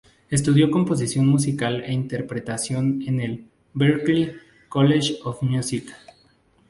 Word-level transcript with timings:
Estudió 0.31 0.71
composición 0.71 1.27
musical 1.27 1.83
e 1.85 1.93
interpretación 1.93 3.03
en 3.05 3.19
el 3.19 3.45
'Berklee 3.75 4.31
College 4.67 5.19
of 5.25 5.43
Music'. 5.43 5.93